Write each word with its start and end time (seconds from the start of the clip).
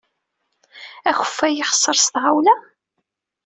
Akeffay 1.09 1.55
ixeṣṣer 1.59 1.95
s 1.99 2.05
tɣawla? 2.13 2.55